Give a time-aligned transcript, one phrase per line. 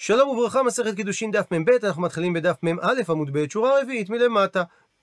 [0.00, 4.62] שלום וברכה, מסכת קידושין דף מ"ב, אנחנו מתחילים בדף מ"א עמוד ב', שורה רביעית מלמטה.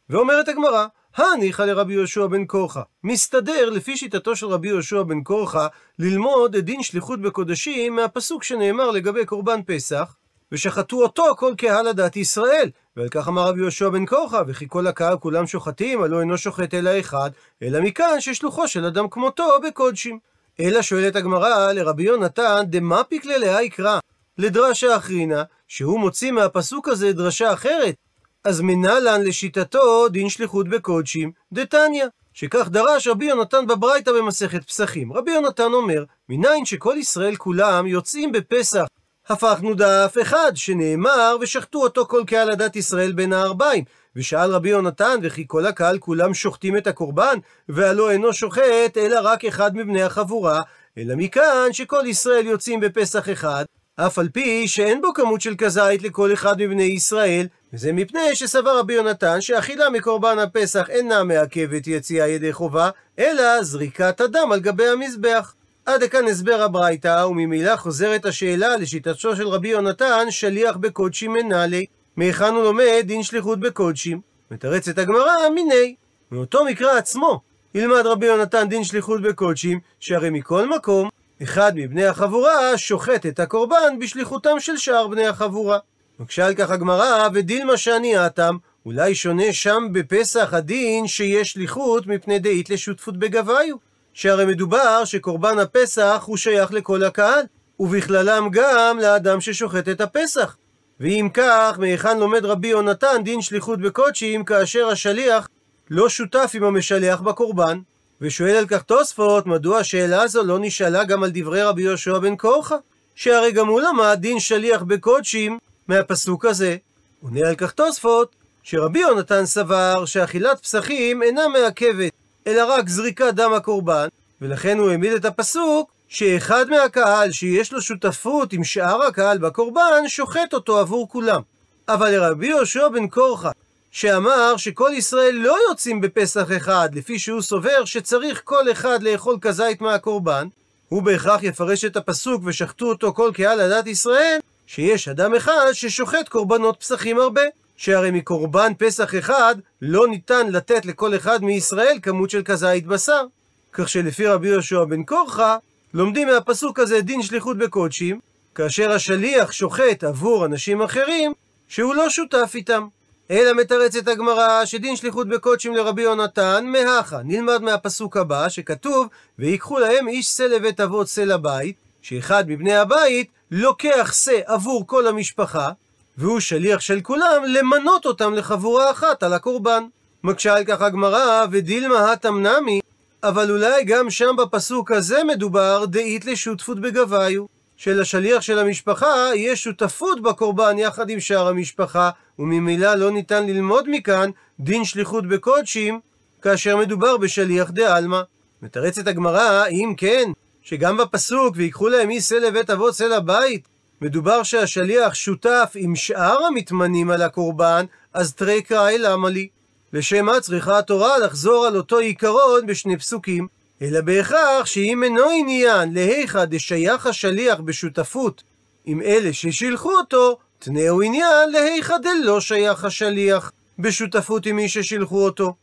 [0.09, 2.82] ואומרת הגמרא, הניחא לרבי יהושע בן קורחה.
[3.03, 5.67] מסתדר לפי שיטתו של רבי יהושע בן קורחה
[6.00, 10.16] ללמוד את דין שליחות בקודשים מהפסוק שנאמר לגבי קורבן פסח,
[10.52, 12.70] ושחטו אותו כל קהל הדת ישראל.
[12.98, 16.73] ועל כך אמר רבי יהושע בן קורחה, וכי כל הקהל כולם שוחטים, הלא אינו שוחט
[16.73, 17.30] אלא אחד,
[17.64, 20.20] אלא מכאן ששלוחו של אדם כמותו בקודשים.
[20.59, 24.00] אלא שואלת הגמרא לרבי יונתן, דמפיק ללאה יקרא.
[24.38, 27.95] לדרשה אחרינה, שהוא מוציא מהפסוק הזה דרשה אחרת.
[28.44, 32.05] אז מנהלן לשיטתו דין שליחות בקודשים, דתניא.
[32.34, 35.13] שכך דרש רבי יונתן בברייתא במסכת פסחים.
[35.13, 38.85] רבי יונתן אומר, מניין שכל ישראל כולם יוצאים בפסח.
[39.27, 43.83] הפכנו דף אחד, שנאמר, ושחטו אותו כל קהל הדת ישראל בין הארבעים.
[44.16, 47.38] ושאל רבי יונתן, וכי כל הקהל כולם שוחטים את הקורבן,
[47.70, 50.61] והלא אינו שוחט, אלא רק אחד מבני החבורה,
[50.97, 56.03] אלא מכאן שכל ישראל יוצאים בפסח אחד, אף על פי שאין בו כמות של כזית
[56.03, 62.28] לכל אחד מבני ישראל, וזה מפני שסבר רבי יונתן שאכילה מקורבן הפסח אינה מעכבת יציאה
[62.28, 65.53] ידי חובה, אלא זריקת הדם על גבי המזבח.
[65.86, 71.86] עד לכאן הסבר הברייתא, וממילא חוזרת השאלה לשיטתו של רבי יונתן, שליח בקודשים מנהלי.
[72.16, 74.22] מהיכן הוא לומד דין שליחות בקודשים?
[74.52, 75.95] מתרצת הגמרא, מיני.
[76.31, 77.41] מאותו מקרא עצמו,
[77.75, 81.09] ילמד רבי יונתן דין שליחות בקודשים, שהרי מכל מקום,
[81.44, 85.78] אחד מבני החבורה שוחט את הקורבן בשליחותם של שאר בני החבורה.
[86.19, 92.39] מקשה על כך הגמרא, ודילמה שאני האטם, אולי שונה שם בפסח הדין שיש שליחות מפני
[92.39, 93.75] דאית לשותפות בגביו.
[94.13, 97.45] שהרי מדובר שקורבן הפסח הוא שייך לכל הקהל,
[97.80, 100.58] ובכללם גם לאדם ששוחט את הפסח.
[101.00, 105.47] ואם כך, מהיכן לומד רבי יונתן דין שליחות בקודשים כאשר השליח
[105.89, 107.80] לא שותף עם המשלח בקורבן?
[108.21, 112.35] ושואל על כך תוספות, מדוע השאלה הזו לא נשאלה גם על דברי רבי יהושע בן
[112.35, 112.75] קורחה?
[113.16, 116.77] שהרי גם הוא למד דין שליח בקודשים מהפסוק הזה.
[117.22, 122.11] עונה על כך תוספות, שרבי יונתן סבר שאכילת פסחים אינה מעכבת,
[122.47, 124.07] אלא רק זריקת דם הקורבן,
[124.41, 130.53] ולכן הוא העמיד את הפסוק שאחד מהקהל שיש לו שותפות עם שאר הקהל בקורבן, שוחט
[130.53, 131.41] אותו עבור כולם.
[131.88, 133.51] אבל לרבי יהושע בן קורחה,
[133.95, 139.81] שאמר שכל ישראל לא יוצאים בפסח אחד, לפי שהוא סובר שצריך כל אחד לאכול כזית
[139.81, 140.47] מהקורבן,
[140.89, 146.29] הוא בהכרח יפרש את הפסוק ושחטו אותו כל קהל עדת ישראל, שיש אדם אחד ששוחט
[146.29, 147.41] קורבנות פסחים הרבה.
[147.78, 153.25] שהרי מקורבן פסח אחד לא ניתן לתת לכל אחד מישראל כמות של כזית בשר.
[153.73, 155.57] כך שלפי רבי יהושע בן קורחה,
[155.94, 158.19] לומדים מהפסוק הזה דין שליחות בקודשים,
[158.55, 161.34] כאשר השליח שוחט עבור אנשים אחרים,
[161.67, 162.88] שהוא לא שותף איתם.
[163.31, 167.19] אלא מתרצת הגמרא שדין שליחות בקודשים לרבי יונתן מהכה.
[167.24, 169.08] נלמד מהפסוק הבא שכתוב
[169.40, 175.08] ויקחו להם איש שא לבית אבות שא לבית, שאחד מבני הבית לוקח שא עבור כל
[175.08, 175.69] המשפחה,
[176.18, 179.84] והוא שליח של כולם למנות אותם לחבורה אחת על הקורבן.
[180.24, 182.80] מקשה על כך הגמרא ודילמה התם נמי,
[183.24, 187.54] אבל אולי גם שם בפסוק הזה מדובר דאית לשותפות בגביו.
[187.78, 192.09] שלשליח של המשפחה יש שותפות בקורבן יחד עם שאר המשפחה,
[192.40, 196.00] וממילא לא ניתן ללמוד מכאן דין שליחות בקודשים,
[196.41, 198.22] כאשר מדובר בשליח דה-עלמא.
[198.62, 200.31] מתרצת הגמרא, אם כן,
[200.62, 203.68] שגם בפסוק, ויקחו להם איש שא לבית אבות שא לבית,
[204.02, 209.47] מדובר שהשליח שותף עם שאר המתמנים על הקורבן, אז תרי קראי למה לי?
[209.94, 213.47] לשם מה צריכה התורה לחזור על אותו עיקרון בשני פסוקים?
[213.81, 218.44] אלא בהכרח שאם אינו עניין להיכא דשייך השליח בשותפות
[218.86, 225.53] עם אלה ששילחו אותו, תנאו עניין להיכא דלא שייך השליח בשותפות עם מי ששילחו אותו.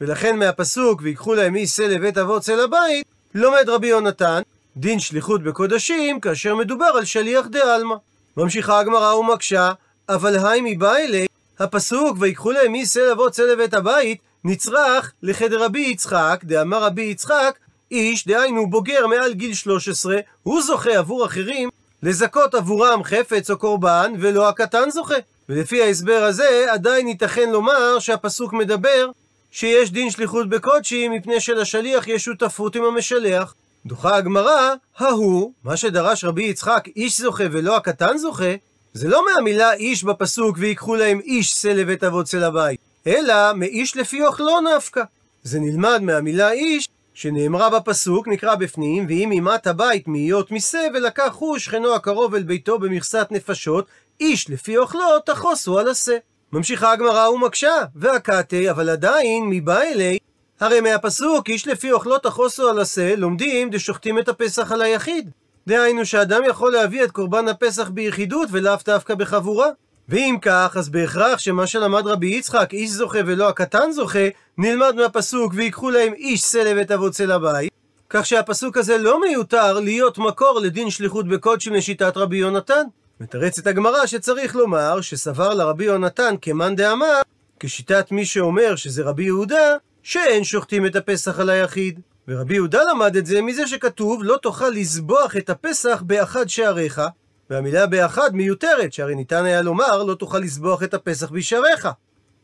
[0.00, 4.42] ולכן מהפסוק ויקחו להם שא לבית אבות שא לבית, לומד רבי יונתן
[4.76, 7.94] דין שליחות בקודשים כאשר מדובר על שליח דה-עלמא.
[8.36, 9.72] ממשיכה הגמרא ומקשה,
[10.08, 11.26] אבל היי מבא אלי,
[11.58, 17.58] הפסוק ויקחו להם שא לבוא צא לבית הבית, נצרך לחדר רבי יצחק, דאמר רבי יצחק,
[17.90, 21.68] איש, דהיינו בוגר מעל גיל 13, הוא זוכה עבור אחרים
[22.02, 25.14] לזכות עבורם חפץ או קורבן, ולא הקטן זוכה.
[25.48, 29.10] ולפי ההסבר הזה, עדיין ייתכן לומר שהפסוק מדבר
[29.50, 33.54] שיש דין שליחות בקודשים, מפני שלשליח יש שותפות עם המשלח.
[33.86, 38.54] דוחה הגמרא, ההוא, מה שדרש רבי יצחק, איש זוכה ולא הקטן זוכה,
[38.92, 43.96] זה לא מהמילה איש בפסוק ויקחו להם איש שא לבית אבות שא לבית, אלא מאיש
[43.96, 45.02] לפי אוכלו נפקא.
[45.42, 51.58] זה נלמד מהמילה איש שנאמרה בפסוק, נקרא בפנים, ואם אימת הבית מהיות משה, ולקח הוא
[51.58, 53.86] שכנו הקרוב אל ביתו במכסת נפשות,
[54.20, 56.16] איש לפי אוכלו תחוסו על השה.
[56.52, 60.18] ממשיכה הגמרא ומקשה, והקאתי, אבל עדיין, מבא אלי,
[60.60, 65.30] הרי מהפסוק, איש לפי אוכלו תחוסו על השה, לומדים דשוחטים את הפסח על היחיד.
[65.66, 69.68] דהיינו שאדם יכול להביא את קורבן הפסח ביחידות ולאו דווקא בחבורה.
[70.10, 74.28] ואם כך, אז בהכרח שמה שלמד רבי יצחק, איש זוכה ולא הקטן זוכה,
[74.58, 77.72] נלמד מהפסוק ויקחו להם איש סלב את אבוצה לבית,
[78.08, 82.82] כך שהפסוק הזה לא מיותר להיות מקור לדין שליחות בקודשים לשיטת רבי יונתן.
[83.20, 87.20] מתרצת הגמרא שצריך לומר שסבר לרבי יונתן כמאן דאמר,
[87.60, 92.00] כשיטת מי שאומר שזה רבי יהודה, שאין שוחטים את הפסח על היחיד.
[92.28, 97.00] ורבי יהודה למד את זה מזה שכתוב לא תוכל לזבוח את הפסח באחד שעריך,
[97.50, 101.88] והמילה באחד מיותרת, שהרי ניתן היה לומר לא תוכל לזבוח את הפסח בשעריך.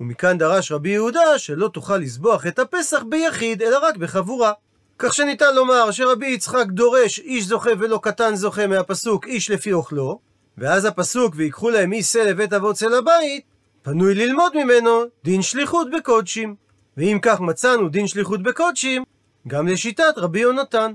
[0.00, 4.53] ומכאן דרש רבי יהודה שלא תוכל לזבוח את הפסח ביחיד, אלא רק בחבורה.
[4.99, 10.20] כך שניתן לומר שרבי יצחק דורש איש זוכה ולא קטן זוכה מהפסוק איש לפי אוכלו,
[10.58, 13.44] ואז הפסוק ויקחו להם איש שא לבית אבות צל הבית,
[13.82, 16.55] פנוי ללמוד ממנו דין שליחות בקודשים.
[16.97, 19.05] ואם כך מצאנו דין שליחות בקודשים,
[19.49, 20.93] גם לשיטת רבי יונתן.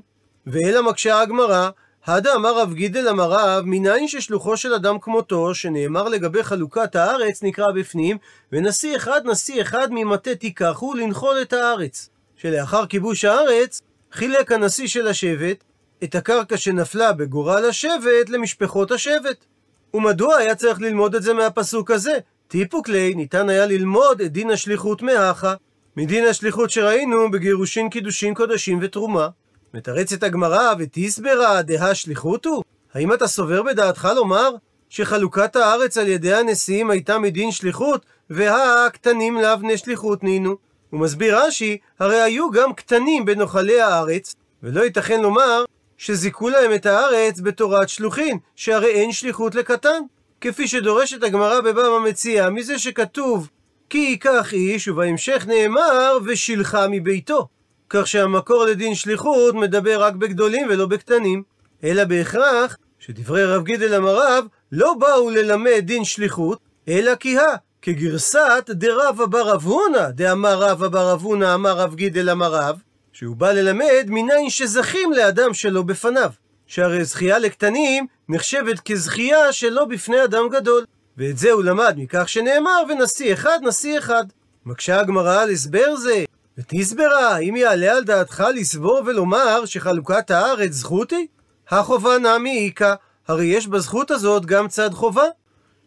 [0.48, 1.70] ואלא מקשה הגמרא,
[2.06, 7.44] הדה אמר רב גידל אמר רב, מניין ששלוחו של אדם כמותו, שנאמר לגבי חלוקת הארץ,
[7.44, 8.18] נקרא בפנים,
[8.52, 12.10] ונשיא אחד נשיא אחד ממטה תיקחו לנחול את הארץ.
[12.36, 13.82] שלאחר כיבוש הארץ,
[14.12, 15.64] חילק הנשיא של השבט
[16.04, 19.46] את הקרקע שנפלה בגורל השבט למשפחות השבט.
[19.94, 22.18] ומדוע היה צריך ללמוד את זה מהפסוק הזה?
[22.48, 25.54] טיפוק לי, ניתן היה ללמוד את דין השליחות מהכה,
[25.98, 29.30] מדין השליחות שראינו בגירושין קידושין קודשים ותרומה.
[29.74, 32.62] מתרצת הגמרא ותסברה דהה שליחותו?
[32.94, 34.56] האם אתה סובר בדעתך לומר
[34.90, 40.56] שחלוקת הארץ על ידי הנשיאים הייתה מדין שליחות, והקטנים לאו בני שליחות נינו?
[40.90, 45.64] הוא מסביר רש"י, הרי היו גם קטנים בנוחלי הארץ, ולא ייתכן לומר
[45.98, 50.02] שזיכו להם את הארץ בתורת שלוחין, שהרי אין שליחות לקטן.
[50.42, 53.50] כפי שדורשת הגמרא בבבא מציע, מזה שכתוב
[53.90, 57.48] כי ייקח איש, ובהמשך נאמר, ושילחה מביתו.
[57.94, 61.44] כך שהמקור לדין שליחות מדבר רק בגדולים ולא בקטנים.
[61.84, 68.70] אלא בהכרח שדברי רב גידל המרב לא באו ללמד דין שליחות, אלא כי הא, כגרסת
[68.70, 72.80] דרבא בר רב הונא, דאמר רבא בר רב הונא אמר רב גידל המרב,
[73.14, 76.32] שהוא בא ללמד מניין שזכים לאדם שלא בפניו.
[76.68, 80.86] שהרי זכייה לקטנים נחשבת כזכייה שלא בפני אדם גדול.
[81.18, 84.24] ואת זה הוא למד מכך שנאמר ונשיא אחד נשיא אחד.
[84.66, 86.24] מקשה הגמרא על הסבר זה,
[86.58, 91.28] ותסברה, האם יעלה על דעתך לסבור ולומר שחלוקת הארץ זכות היא?
[91.70, 92.94] החובה נמי איכא,
[93.28, 95.26] הרי יש בזכות הזאת גם צד חובה.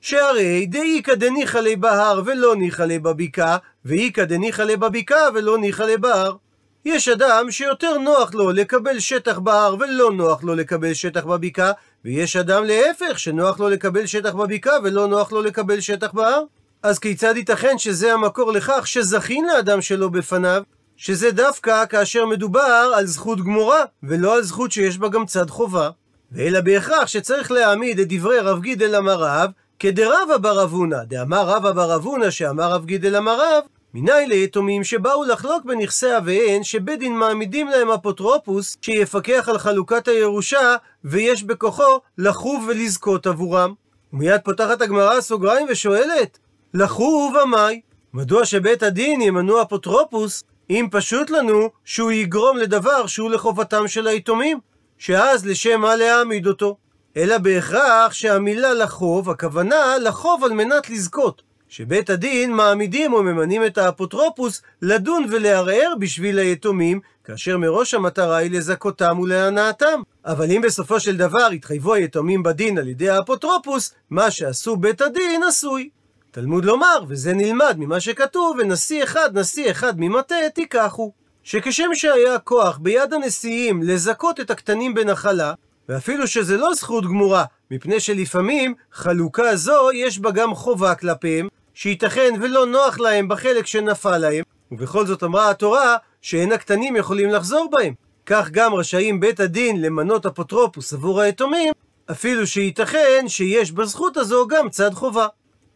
[0.01, 5.83] שהרי דאיכא דניחא ליה בהר ולא ניחא ליה בבקעה, ואיכא דניחא ליה בבקעה ולא ניחא
[5.83, 6.37] ליה בהר.
[6.85, 11.73] יש אדם שיותר נוח לו לקבל שטח בהר ולא נוח לו לקבל שטח בבקעה,
[12.05, 16.43] ויש אדם להפך שנוח לו לקבל שטח בבקעה ולא נוח לו לקבל שטח בהר.
[16.85, 20.63] אז כיצד ייתכן שזה המקור לכך שזכין לאדם שלא בפניו,
[20.97, 25.91] שזה דווקא כאשר מדובר על זכות גמורה, ולא על זכות שיש בה גם צד חובה?
[26.33, 31.73] ואלא בהכרח שצריך להעמיד את דברי רב גידל אמר רב, כדרבא בר אבונה, דאמר רבא
[31.73, 33.65] בר אבונה שאמר רב גידל אמר רב,
[33.95, 40.77] מניין ליתומים שבאו לחלוק בנכסי אביהן, שבית דין מעמידים להם אפוטרופוס, שיפקח על חלוקת הירושה,
[41.05, 43.75] ויש בכוחו לחוב ולזכות עבורם.
[44.13, 46.39] ומיד פותחת הגמרא סוגריים ושואלת,
[46.75, 47.81] לחוב אמאי,
[48.15, 54.59] מדוע שבית הדין ימנו אפוטרופוס, אם פשוט לנו שהוא יגרום לדבר שהוא לחובתם של היתומים,
[54.99, 56.77] שאז לשם מה להעמיד אותו?
[57.17, 61.43] אלא בהכרח שהמילה לחוב, הכוונה לחוב על מנת לזכות.
[61.69, 69.19] שבית הדין מעמידים וממנים את האפוטרופוס לדון ולערער בשביל היתומים, כאשר מראש המטרה היא לזכותם
[69.19, 70.01] ולהנאתם.
[70.25, 75.43] אבל אם בסופו של דבר התחייבו היתומים בדין על ידי האפוטרופוס, מה שעשו בית הדין
[75.43, 75.89] עשוי.
[76.35, 81.13] תלמוד לומר, וזה נלמד ממה שכתוב, ונשיא אחד, נשיא אחד ממטה תיקחו.
[81.43, 85.53] שכשם שהיה כוח ביד הנשיאים לזכות את הקטנים בנחלה,
[85.89, 92.35] ואפילו שזה לא זכות גמורה, מפני שלפעמים חלוקה זו יש בה גם חובה כלפיהם, שייתכן
[92.41, 97.95] ולא נוח להם בחלק שנפל להם, ובכל זאת אמרה התורה שאין הקטנים יכולים לחזור בהם.
[98.27, 101.73] כך גם רשאים בית הדין למנות אפוטרופוס עבור היתומים,
[102.11, 105.27] אפילו שייתכן שיש בזכות הזו גם צד חובה.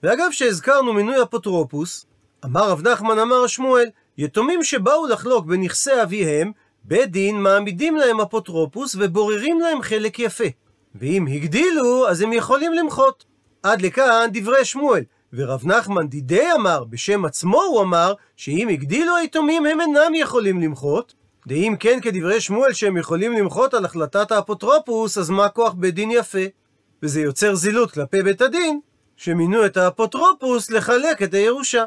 [0.02, 2.07] ואגב שהזכרנו מינוי אפוטרופוס,
[2.45, 3.87] אמר רב נחמן אמר שמואל,
[4.19, 6.52] יתומים שבאו לחלוק בנכסי אביהם,
[6.85, 10.45] בית דין מעמידים להם אפוטרופוס ובוררים להם חלק יפה.
[10.95, 13.25] ואם הגדילו, אז הם יכולים למחות.
[13.62, 15.02] עד לכאן דברי שמואל.
[15.33, 21.14] ורב נחמן דידי אמר, בשם עצמו הוא אמר, שאם הגדילו היתומים הם אינם יכולים למחות,
[21.47, 26.11] דאם כן כדברי שמואל שהם יכולים למחות על החלטת האפוטרופוס, אז מה כוח בית דין
[26.11, 26.38] יפה?
[27.02, 28.81] וזה יוצר זילות כלפי בית הדין,
[29.18, 31.84] שמינו את האפוטרופוס לחלק את הירושה.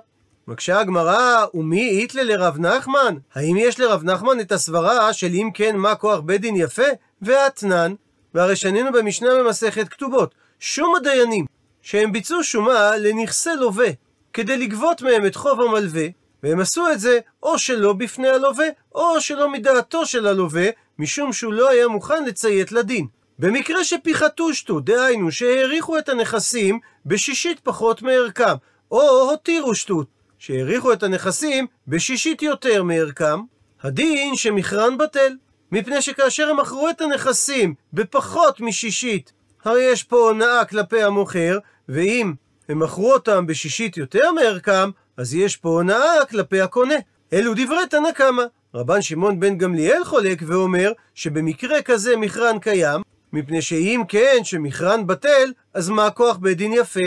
[0.48, 3.16] מקשה הגמרא, ומי איתלה לרב נחמן?
[3.36, 6.88] האם יש לרב נחמן את הסברה של אם כן מה כוח בית דין יפה?
[7.22, 7.94] ואתנן.
[8.34, 11.46] והרי שנינו במשנה במסכת כתובות, שום הדיינים
[11.82, 13.90] שהם ביצעו שומה לנכסי לווה,
[14.34, 16.06] כדי לגבות מהם את חוב המלווה,
[16.44, 20.70] והם עשו את זה או שלא בפני הלווה, או שלא מדעתו של הלווה,
[21.00, 23.08] משום שהוא לא היה מוכן לציית לדין.
[23.42, 28.56] במקרה שפיחתו שטות, דהיינו שהעריכו את הנכסים בשישית פחות מערכם,
[28.92, 30.08] או הותירו שטות,
[30.40, 33.40] שהעריכו את הנכסים בשישית יותר מערכם,
[33.84, 35.36] הדין שמכרן בטל.
[35.72, 39.34] מפני שכאשר הם מכרו את הנכסים בפחות משישית,
[39.66, 41.58] הרי יש פה הונאה כלפי המוכר,
[41.90, 42.34] ואם
[42.70, 46.96] הם מכרו אותם בשישית יותר מערכם, אז יש פה הונאה כלפי הקונה.
[47.34, 48.44] אלו דברי תנא קמא.
[48.76, 53.02] רבן שמעון בן גמליאל חולק ואומר שבמקרה כזה מכרן קיים,
[53.34, 57.00] מפני שאם כן שמכרן בטל, אז מה הכוח בית דין יפה?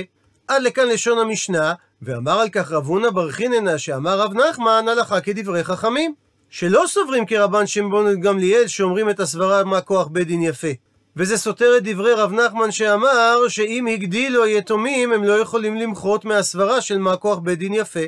[0.48, 5.20] עד לכאן לשון המשנה, ואמר על כך רב הונא בר חיננה שאמר רב נחמן הלכה
[5.20, 6.14] כדברי חכמים.
[6.50, 10.68] שלא סוברים כרבן שמעון גמליאל שאומרים את הסברה מה כוח בית דין יפה.
[11.16, 16.80] וזה סותר את דברי רב נחמן שאמר שאם הגדילו היתומים הם לא יכולים למחות מהסברה
[16.80, 18.00] של מה כוח בית דין יפה.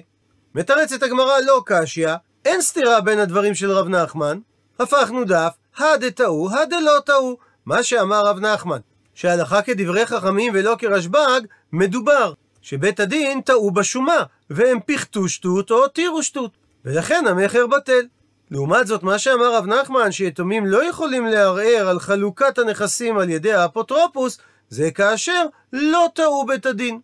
[0.54, 4.38] מתרצת הגמרא לא קשיא, אין סתירה בין הדברים של רב נחמן.
[4.80, 7.36] הפכנו דף, הדטעו, הדלא טעו.
[7.66, 8.78] מה שאמר רב נחמן,
[9.14, 11.40] שהלכה כדברי חכמים ולא כרשב"ג,
[11.72, 12.32] מדובר
[12.62, 16.50] שבית הדין טעו בשומה, והם פיחתו שטות או הותירו שטות,
[16.84, 18.06] ולכן המכר בטל.
[18.50, 23.52] לעומת זאת, מה שאמר רב נחמן, שיתומים לא יכולים לערער על חלוקת הנכסים על ידי
[23.52, 27.00] האפוטרופוס, זה כאשר לא טעו בית הדין.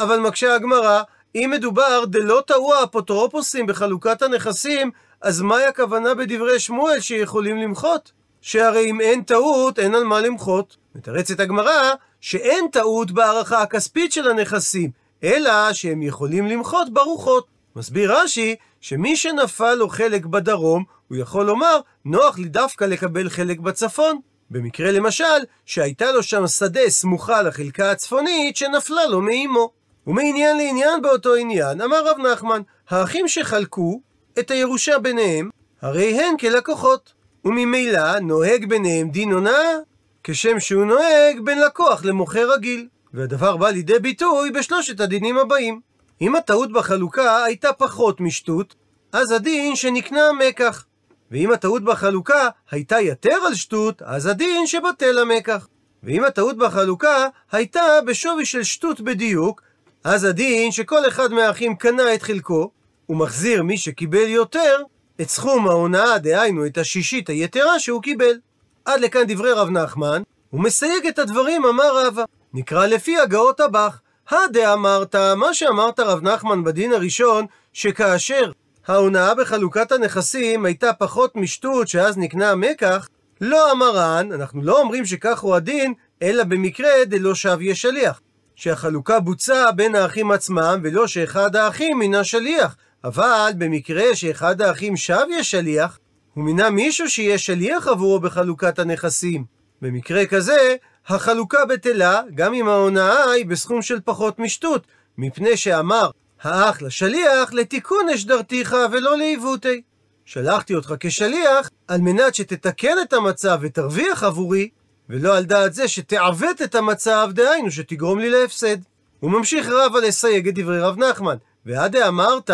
[0.00, 1.02] אבל מקשה הגמרא,
[1.34, 4.90] אם מדובר דלא טעו האפוטרופוסים בחלוקת הנכסים,
[5.22, 8.17] אז מהי הכוונה בדברי שמואל שיכולים למחות?
[8.40, 10.76] שהרי אם אין טעות, אין על מה למחות.
[10.94, 14.90] מתרצת הגמרא שאין טעות בהערכה הכספית של הנכסים,
[15.24, 17.46] אלא שהם יכולים למחות ברוחות.
[17.76, 23.58] מסביר רש"י שמי שנפל לו חלק בדרום, הוא יכול לומר, נוח לי דווקא לקבל חלק
[23.58, 24.20] בצפון.
[24.50, 25.24] במקרה למשל,
[25.64, 29.70] שהייתה לו שם שדה סמוכה לחלקה הצפונית שנפלה לו מאימו.
[30.06, 34.00] ומעניין לעניין באותו עניין, אמר רב נחמן, האחים שחלקו
[34.38, 35.50] את הירושה ביניהם,
[35.82, 37.12] הרי הן כלקוחות.
[37.44, 39.76] וממילא נוהג ביניהם דין הונאה,
[40.24, 42.86] כשם שהוא נוהג בין לקוח למוכר רגיל.
[43.14, 45.80] והדבר בא לידי ביטוי בשלושת הדינים הבאים.
[46.20, 48.74] אם הטעות בחלוקה הייתה פחות משטות,
[49.12, 50.84] אז הדין שנקנה מקח.
[51.30, 55.68] ואם הטעות בחלוקה הייתה יתר על שטות, אז הדין שבטל המקח.
[56.02, 59.62] ואם הטעות בחלוקה הייתה בשווי של שטות בדיוק,
[60.04, 62.70] אז הדין שכל אחד מהאחים קנה את חלקו,
[63.08, 64.82] ומחזיר מי שקיבל יותר
[65.20, 68.38] את סכום ההונאה, דהיינו את השישית היתרה שהוא קיבל.
[68.84, 72.24] עד לכאן דברי רב נחמן, הוא מסייג את הדברים, אמר רבא.
[72.54, 73.98] נקרא לפי הגאות הבך.
[74.30, 78.50] הדאמרת, מה שאמרת רב נחמן בדין הראשון, שכאשר
[78.86, 83.08] ההונאה בחלוקת הנכסים הייתה פחות משטות שאז נקנה המקח,
[83.40, 88.20] לא אמרן, אנחנו לא אומרים שכך הוא הדין, אלא במקרה דלא שב שליח.
[88.56, 92.76] שהחלוקה בוצעה בין האחים עצמם, ולא שאחד האחים מינה שליח.
[93.04, 95.98] אבל במקרה שאחד האחים שב שליח,
[96.34, 99.44] הוא מינה מישהו שיהיה שליח עבורו בחלוקת הנכסים.
[99.82, 100.76] במקרה כזה,
[101.06, 104.86] החלוקה בטלה, גם אם ההונאה היא בסכום של פחות משטות,
[105.18, 106.10] מפני שאמר
[106.42, 109.82] האח לשליח לתיקון אשדרתיך ולא לעיוותי.
[110.24, 114.68] שלחתי אותך כשליח על מנת שתתקן את המצב ותרוויח עבורי,
[115.08, 118.76] ולא על דעת זה שתעוות את המצב, דהיינו שתגרום לי להפסד.
[119.20, 121.36] הוא ממשיך רבא לסייג את דברי רב נחמן,
[121.66, 122.50] ועד אמרת,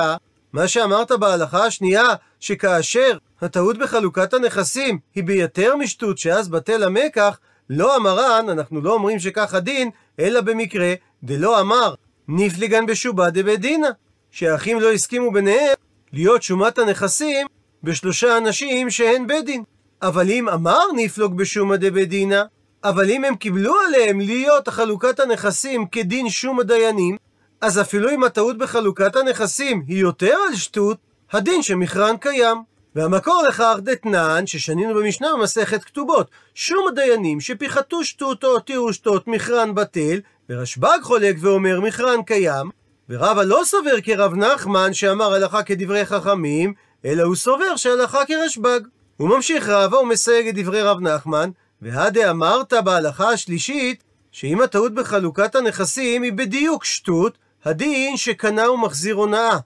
[0.54, 2.06] מה שאמרת בהלכה השנייה,
[2.40, 7.38] שכאשר הטעות בחלוקת הנכסים היא ביותר משטות שאז בטל המקח,
[7.70, 11.94] לא אמרן, אנחנו לא אומרים שכך הדין, אלא במקרה דלא אמר
[12.28, 13.88] נפליגן בשובה דבית דינא,
[14.30, 15.74] שהאחים לא הסכימו ביניהם
[16.12, 17.46] להיות שומת הנכסים
[17.82, 19.62] בשלושה אנשים שהן בית דין.
[20.02, 22.42] אבל אם אמר נפלוג בשומא דבית דינא,
[22.84, 27.16] אבל אם הם קיבלו עליהם להיות חלוקת הנכסים כדין שום הדיינים,
[27.64, 30.98] אז אפילו אם הטעות בחלוקת הנכסים היא יותר על שטות,
[31.32, 32.56] הדין שמכרן קיים.
[32.94, 39.74] והמקור לכך דתנן, ששנינו במשנה במסכת כתובות, שום הדיינים שפיחתו שטות או הותירו שטות מכרן
[39.74, 42.70] בטל, ורשב"ג חולק ואומר מכרן קיים,
[43.08, 48.80] ורבא לא סובר כרב נחמן שאמר הלכה כדברי חכמים, אלא הוא סובר שהלכה כרשב"ג.
[49.16, 51.50] הוא ממשיך רבא ומסייג את דברי רב נחמן,
[51.82, 59.58] והדה אמרת בהלכה השלישית, שאם הטעות בחלוקת הנכסים היא בדיוק שטות, הדין שקנה ומחזיר הונאה.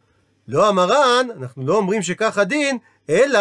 [0.48, 2.78] לא המרן, אנחנו לא אומרים שכך הדין,
[3.10, 3.40] אלא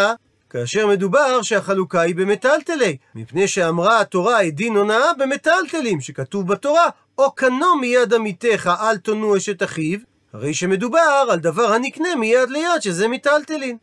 [0.50, 7.32] כאשר מדובר שהחלוקה היא במטלטלי, מפני שאמרה התורה את דין הונאה במטלטלים, שכתוב בתורה, או
[7.32, 10.00] קנו מיד עמיתך אל תונו אשת אחיו,
[10.34, 13.78] הרי שמדובר על דבר הנקנה מיד ליד שזה מטלטלין.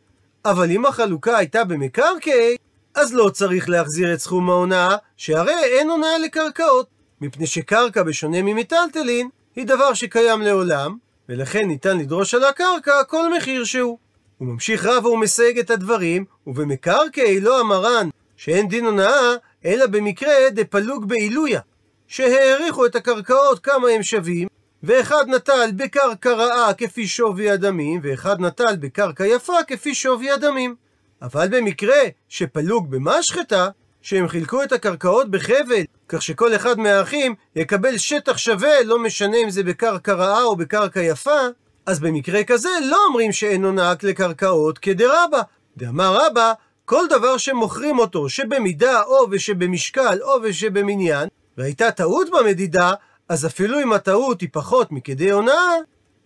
[0.45, 2.55] אבל אם החלוקה הייתה במקרקעי,
[2.95, 6.87] אז לא צריך להחזיר את סכום ההונאה, שהרי אין הונאה לקרקעות.
[7.21, 10.97] מפני שקרקע, בשונה ממיטלטלין, היא דבר שקיים לעולם,
[11.29, 13.97] ולכן ניתן לדרוש על הקרקע כל מחיר שהוא.
[14.37, 19.33] הוא ממשיך רב ומסייג את הדברים, ובמקרקעי לא המרן, שאין דין הונאה,
[19.65, 21.59] אלא במקרה דפלוג בעילויה,
[22.07, 24.47] שהעריכו את הקרקעות כמה הם שווים,
[24.83, 30.75] ואחד נטל בקרקע רעה כפי שווי הדמים, ואחד נטל בקרקע יפה כפי שווי הדמים.
[31.21, 33.69] אבל במקרה שפלוג במשחטה,
[34.05, 39.49] שהם חילקו את הקרקעות בחבל, כך שכל אחד מהאחים יקבל שטח שווה, לא משנה אם
[39.49, 41.39] זה בקרקע רעה או בקרקע יפה,
[41.85, 45.41] אז במקרה כזה לא אומרים שאין הונאה לקרקעות כדרבה.
[45.77, 46.53] דאמר רבא,
[46.85, 52.91] כל דבר שמוכרים אותו, שבמידה או ושבמשקל או ושבמניין, והייתה טעות במדידה,
[53.29, 55.75] אז אפילו אם הטעות היא פחות מכדי הונאה,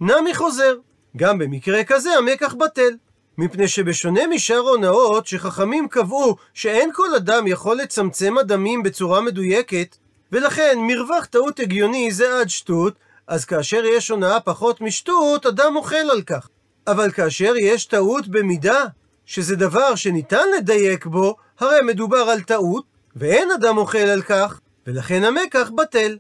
[0.02, 0.76] נמי חוזר.
[1.18, 2.94] גם במקרה כזה המקח בטל.
[3.40, 9.98] מפני שבשונה משאר הונאות, שחכמים קבעו שאין כל אדם יכול לצמצם אדמים בצורה מדויקת,
[10.32, 12.94] ולכן מרווח טעות הגיוני זה עד שטות,
[13.28, 16.50] אז כאשר יש הונאה פחות משטות, אדם אוכל על כך.
[16.88, 18.86] אבל כאשר יש טעות במידה,
[19.26, 25.24] שזה דבר שניתן לדייק בו, הרי מדובר על טעות, ואין אדם אוכל על כך, ולכן
[25.24, 26.18] המקח בטל.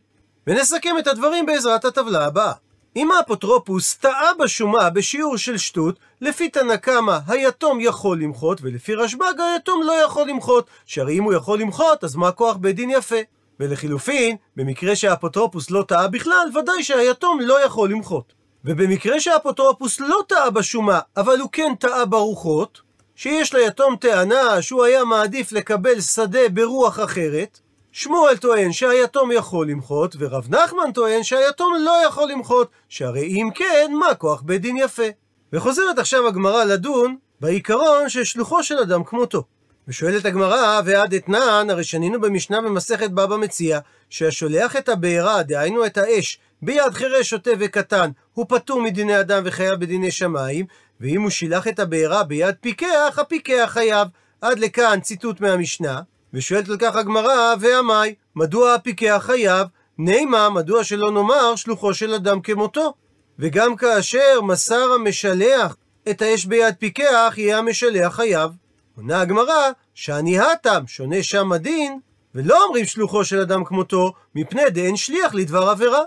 [0.47, 2.53] ונסכם את הדברים בעזרת הטבלה הבאה.
[2.95, 9.39] אם האפוטרופוס טעה בשומה בשיעור של שתות, לפי תנא קמא היתום יכול למחות, ולפי רשב"ג
[9.53, 13.15] היתום לא יכול למחות, שהרי אם הוא יכול למחות, אז מה כוח בית דין יפה?
[13.59, 18.33] ולחילופין, במקרה שהאפוטרופוס לא טעה בכלל, ודאי שהיתום לא יכול למחות.
[18.65, 22.81] ובמקרה שהאפוטרופוס לא טעה בשומה, אבל הוא כן טעה ברוחות,
[23.15, 27.59] שיש ליתום טענה שהוא היה מעדיף לקבל שדה ברוח אחרת,
[28.01, 33.91] שמואל טוען שהיתום יכול למחות, ורב נחמן טוען שהיתום לא יכול למחות, שהרי אם כן,
[33.99, 35.03] מה כוח בית דין יפה?
[35.53, 39.43] וחוזרת עכשיו הגמרא לדון בעיקרון ששלוחו של אדם כמותו.
[39.87, 43.79] ושואלת הגמרא, ועד אתנן, הרי שנינו במשנה במסכת בבא מציע,
[44.09, 49.79] שהשולח את הבעירה, דהיינו את האש, ביד חירש, שוטה וקטן, הוא פטור מדיני אדם וחייב
[49.79, 50.65] בדיני שמיים,
[51.01, 54.07] ואם הוא שילח את הבעירה ביד פיקח, הפיקח חייב.
[54.41, 56.01] עד לכאן ציטוט מהמשנה.
[56.33, 59.67] ושואלת על כך הגמרא, ועמי, מדוע הפיקח חייב?
[59.97, 62.93] נימה, מדוע שלא נאמר שלוחו של אדם כמותו?
[63.39, 65.75] וגם כאשר מסר המשלח
[66.09, 68.51] את האש ביד פיקח, יהיה המשלח חייב.
[68.97, 71.99] עונה הגמרא, שאני הטם, שונה שם הדין,
[72.35, 76.01] ולא אומרים שלוחו של אדם כמותו, מפני דאין שליח לדבר עבירה.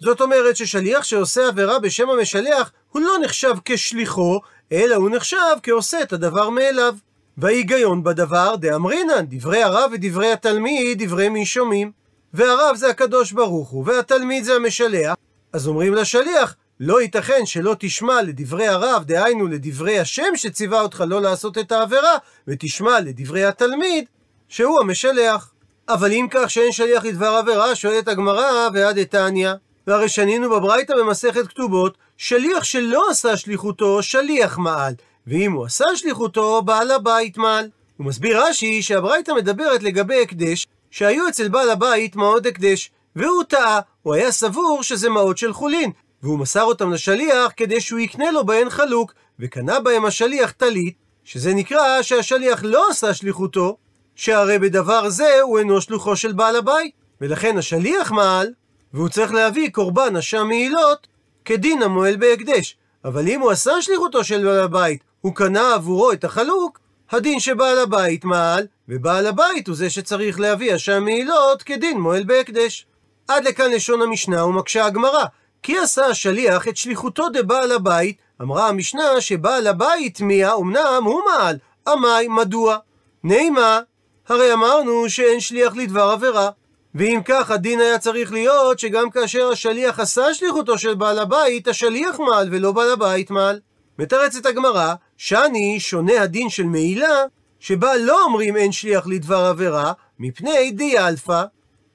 [0.00, 4.40] זאת אומרת ששליח שעושה עבירה בשם המשלח, הוא לא נחשב כשליחו,
[4.72, 6.94] אלא הוא נחשב כעושה את הדבר מאליו.
[7.38, 11.92] וההיגיון בדבר דאמרינן, דברי הרב ודברי התלמיד, דברי מי שומעים.
[12.34, 15.14] והרב זה הקדוש ברוך הוא, והתלמיד זה המשלח.
[15.52, 21.22] אז אומרים לשליח, לא ייתכן שלא תשמע לדברי הרב, דהיינו לדברי השם שציווה אותך לא
[21.22, 22.16] לעשות את העבירה,
[22.48, 24.04] ותשמע לדברי התלמיד,
[24.48, 25.52] שהוא המשלח.
[25.88, 29.52] אבל אם כך שאין שליח לדבר עבירה, שואלת הגמרא, ועד איתניא.
[29.86, 34.94] והרי שנינו בברייתא במסכת כתובות, שליח שלא עשה שליחותו, שליח מעל.
[35.28, 37.68] ואם הוא עשה שליחותו, בעל הבית מעל.
[37.96, 43.80] הוא מסביר רש"י שהברייתא מדברת לגבי הקדש, שהיו אצל בעל הבית מעות הקדש, והוא טעה,
[44.02, 45.90] הוא היה סבור שזה מעות של חולין,
[46.22, 51.54] והוא מסר אותם לשליח כדי שהוא יקנה לו בהן חלוק, וקנה בהם השליח טלית, שזה
[51.54, 53.76] נקרא שהשליח לא עשה שליחותו,
[54.14, 58.52] שהרי בדבר זה הוא אינו שלוחו של בעל הבית, ולכן השליח מעל,
[58.94, 61.06] והוא צריך להביא קורבן אשם מעילות,
[61.44, 62.76] כדין המועל בהקדש.
[63.04, 66.78] אבל אם הוא עשה שליחותו של בעל הבית, הוא קנה עבורו את החלוק,
[67.10, 72.86] הדין שבעל הבית מעל, ובעל הבית הוא זה שצריך להביא אשם מעילות כדין מועל בהקדש.
[73.28, 75.24] עד לכאן לשון המשנה ומקשה הגמרא,
[75.62, 81.56] כי עשה השליח את שליחותו דבעל הבית, אמרה המשנה שבעל הבית מיה אמנם הוא מעל,
[81.88, 82.76] עמי מדוע?
[83.24, 83.80] נימא,
[84.28, 86.50] הרי אמרנו שאין שליח לדבר עבירה.
[86.94, 92.20] ואם כך, הדין היה צריך להיות שגם כאשר השליח עשה שליחותו של בעל הבית, השליח
[92.20, 93.60] מעל ולא בעל הבית מעל.
[93.98, 97.24] מתרצת הגמרא, שאני שונה הדין של מעילה,
[97.60, 101.44] שבה לא אומרים אין שליח לדבר עבירה, מפני דילפא,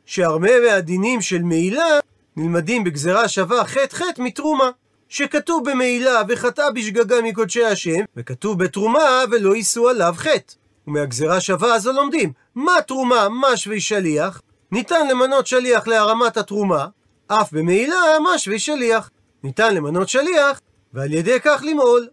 [0.06, 2.00] שהרבה מהדינים של מעילה
[2.38, 4.70] נלמדים בגזרה שווה חטא חטא מתרומה.
[5.10, 10.54] שכתוב במעילה וחטאה בשגגה מקודשי השם, וכתוב בתרומה ולא יישאו עליו חטא.
[10.88, 14.42] ומהגזרה שווה הזו לומדים, מה תרומה, מה שווה שליח?
[14.72, 16.88] ניתן למנות שליח להרמת התרומה,
[17.28, 19.10] אף במעילה מה שווה שליח.
[19.44, 20.62] ניתן למנות שליח,
[20.94, 22.08] ועל ידי כך למעול.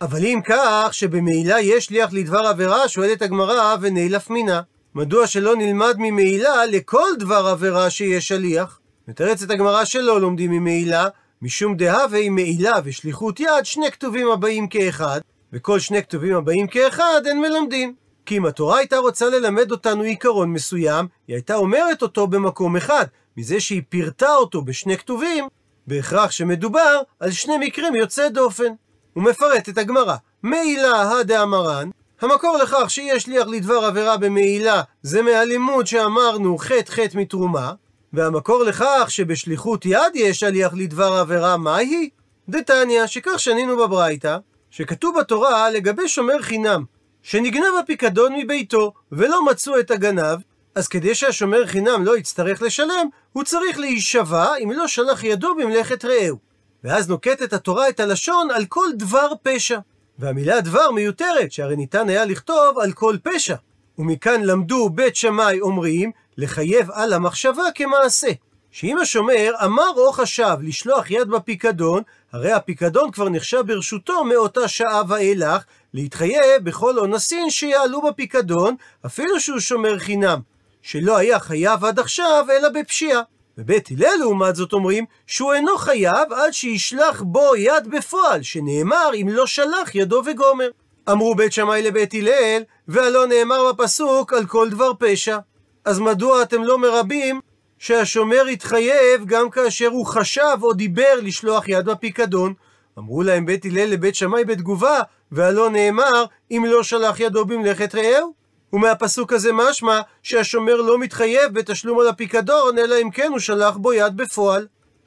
[0.00, 4.60] אבל אם כך, שבמעילה יש שליח לדבר עבירה, שואלת הגמרא, ונעלף מינה.
[4.94, 8.80] מדוע שלא נלמד ממעילה לכל דבר עבירה שיש שליח?
[9.08, 11.08] מתרצת הגמרא שלא לומדים ממעילה,
[11.42, 15.20] משום דהווה מעילה ושליחות יד, שני כתובים הבאים כאחד,
[15.52, 17.94] וכל שני כתובים הבאים כאחד אין מלמדים.
[18.26, 23.04] כי אם התורה הייתה רוצה ללמד אותנו עיקרון מסוים, היא הייתה אומרת אותו במקום אחד.
[23.36, 25.44] מזה שהיא פירטה אותו בשני כתובים,
[25.86, 28.72] בהכרח שמדובר על שני מקרים יוצאי דופן.
[29.16, 30.16] הוא מפרט את הגמרא.
[30.42, 37.72] מעילה הדאמרן, המקור לכך שיש שליח לדבר עבירה במעילה זה מהלימוד שאמרנו חטא חטא מתרומה,
[38.12, 42.10] והמקור לכך שבשליחות יד יש שליח לדבר עבירה, מהי?
[42.48, 44.36] דתניא, שכך שנינו בברייתא,
[44.70, 46.84] שכתוב בתורה לגבי שומר חינם,
[47.22, 50.38] שנגנב הפיקדון מביתו, ולא מצאו את הגנב,
[50.74, 56.04] אז כדי שהשומר חינם לא יצטרך לשלם, הוא צריך להישבע אם לא שלח ידו במלאכת
[56.04, 56.36] רעהו.
[56.84, 59.78] ואז נוקטת התורה את הלשון על כל דבר פשע.
[60.18, 63.54] והמילה דבר מיותרת, שהרי ניתן היה לכתוב על כל פשע.
[63.98, 68.28] ומכאן למדו בית שמאי אומרים, לחייב על המחשבה כמעשה.
[68.70, 75.02] שאם השומר אמר או חשב לשלוח יד בפיקדון, הרי הפיקדון כבר נחשב ברשותו מאותה שעה
[75.08, 75.62] ואילך,
[75.94, 78.74] להתחייב בכל אונסין שיעלו בפיקדון,
[79.06, 80.40] אפילו שהוא שומר חינם,
[80.82, 83.20] שלא היה חייב עד עכשיו, אלא בפשיעה.
[83.58, 89.28] בבית הלל לעומת זאת אומרים שהוא אינו חייב עד שישלח בו יד בפועל, שנאמר אם
[89.30, 90.68] לא שלח ידו וגומר.
[91.10, 95.38] אמרו בית שמאי לבית הלל, והלא נאמר בפסוק על כל דבר פשע.
[95.84, 97.40] אז מדוע אתם לא מרבים
[97.78, 102.54] שהשומר יתחייב גם כאשר הוא חשב או דיבר לשלוח יד בפיקדון?
[102.98, 105.00] אמרו להם בית הלל לבית שמאי בתגובה,
[105.32, 108.45] והלא נאמר אם לא שלח ידו במלאכת רעהו.
[108.72, 113.92] ומהפסוק הזה משמע שהשומר לא מתחייב בתשלום על הפיקדון, אלא אם כן הוא שלח בו
[113.92, 114.66] יד בפועל.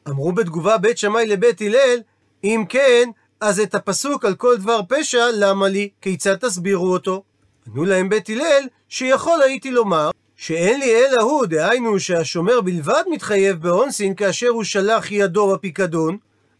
[0.09, 1.99] אמרו בתגובה בית שמאי לבית הלל,
[2.43, 3.09] אם כן,
[3.41, 5.89] אז את הפסוק על כל דבר פשע, למה לי?
[6.01, 7.23] כיצד תסבירו אותו?
[7.67, 13.61] ענו להם בית הלל, שיכול הייתי לומר, שאין לי אלא הוא, דהיינו שהשומר בלבד מתחייב
[13.61, 16.17] באונסין כאשר הוא שלח ידו בפיקדון,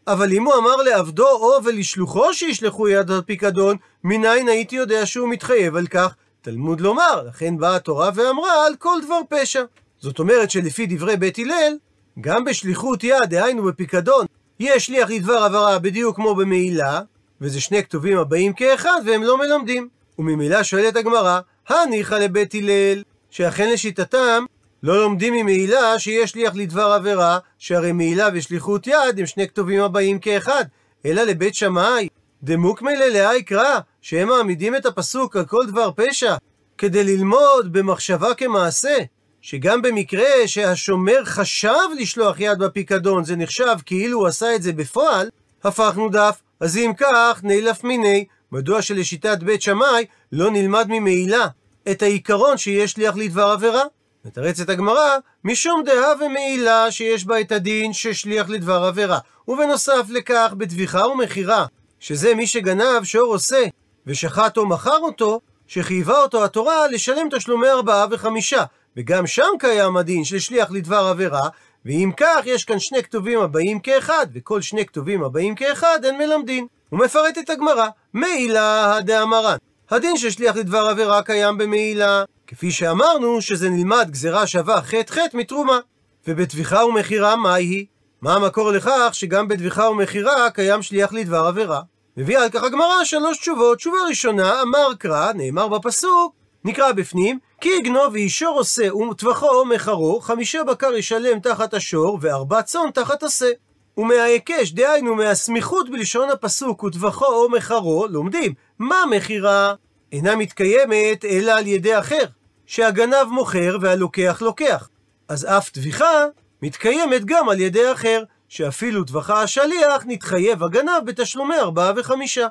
[0.08, 5.76] אבל אם הוא אמר לעבדו או ולשלוחו שישלחו יד בפיקדון, מניין הייתי יודע שהוא מתחייב
[5.76, 6.16] על כך?
[6.50, 9.64] תלמוד לומר, לכן באה התורה ואמרה על כל דבר פשע.
[10.00, 11.78] זאת אומרת שלפי דברי בית הלל,
[12.22, 14.26] גם בשליחות יד, דהיינו בפיקדון,
[14.60, 17.02] יש שליח לדבר עברה בדיוק כמו במעילה,
[17.42, 19.90] וזה שני כתובים הבאים כאחד והם לא מלמדים.
[20.20, 24.46] וממילא שואלת הגמרא, הניחא לבית הלל, שאכן לשיטתם
[24.84, 30.20] לא לומדים ממעילה שיש שליח לדבר עבירה, שהרי מעילה ושליחות יד הם שני כתובים הבאים
[30.20, 30.66] כאחד,
[31.06, 32.08] אלא לבית שמאי,
[32.44, 36.36] דמוקמי ללאה יקרא, שהם מעמידים את הפסוק על כל דבר פשע,
[36.78, 38.98] כדי ללמוד במחשבה כמעשה,
[39.42, 45.30] שגם במקרה שהשומר חשב לשלוח יד בפיקדון, זה נחשב כאילו הוא עשה את זה בפועל,
[45.64, 46.42] הפכנו דף.
[46.60, 51.48] אז אם כך, נילף מיני, מדוע שלשיטת בית שמאי לא נלמד ממעילה
[51.92, 53.84] את העיקרון שיש שליח לדבר עבירה?
[54.26, 59.20] מתרצת הגמרא, משום דעה ומעילה שיש בה את הדין ששליח לדבר עבירה.
[59.48, 61.66] ובנוסף לכך, בטביחה ומכירה,
[62.00, 63.64] שזה מי שגנב שור עושה,
[64.10, 68.64] ושחט או מכר אותו, שחייבה אותו התורה לשלם תשלומי ארבעה וחמישה.
[68.98, 71.50] וגם שם קיים הדין של שליח לדבר עבירה,
[71.86, 76.68] ואם כך, יש כאן שני כתובים הבאים כאחד, וכל שני כתובים הבאים כאחד אין מלמדין.
[76.90, 79.58] הוא מפרט את הגמרא, מעילה הדאמרן.
[79.90, 85.38] הדין של שליח לדבר עבירה קיים במעילה, כפי שאמרנו שזה נלמד גזירה שווה חטא חטא
[85.38, 85.80] מתרומה.
[86.28, 87.86] ובטביחה ומכירה מהי?
[88.22, 91.82] מה המקור לכך שגם בטביחה ומכירה קיים שליח לדבר עבירה?
[92.18, 93.78] מביאה על כך הגמרא שלוש תשובות.
[93.78, 100.20] תשובה ראשונה, אמר קרא, נאמר בפסוק, נקרא בפנים, כי יגנוב ואישור עושה וטבחו או מחרו,
[100.22, 103.50] חמישה בקר ישלם תחת השור, וארבע צאן תחת השה.
[103.98, 109.74] ומההיקש, דהיינו מהסמיכות בלשון הפסוק וטבחו או מחרו, לומדים, מה מכירה?
[110.12, 112.24] אינה מתקיימת אלא על ידי אחר,
[112.66, 114.90] שהגנב מוכר והלוקח לוקח.
[115.30, 116.26] אז אף טביחה
[116.62, 122.48] מתקיימת גם על ידי אחר, שאפילו טבחה השליח נתחייב הגנב בתשלומי ארבעה וחמישה.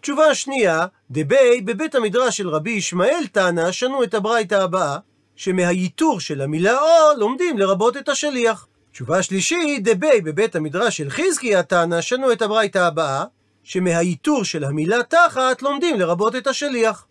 [0.00, 4.98] תשובה שנייה, דבי בבית המדרש של רבי ישמעאל תנא שנו את הברייתא הבאה,
[5.36, 8.66] שמהייתור של המילה או לומדים לרבות את השליח.
[8.92, 13.24] תשובה שלישית, דבי בבית המדרש של חזקיה תנא שנו את הברייתא הבאה,
[13.62, 17.06] שמהייתור של המילה תחת לומדים לרבות את השליח.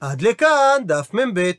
[0.00, 1.50] עד לכאן דף מ"ב.